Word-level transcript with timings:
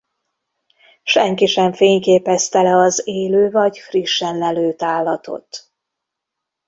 Senki 1.03 1.45
sem 1.45 1.73
fényképezte 1.73 2.61
le 2.61 2.75
az 2.75 3.01
élő 3.05 3.51
vagy 3.51 3.77
frissen 3.79 4.37
lelőtt 4.37 4.81
állatot. 4.81 5.71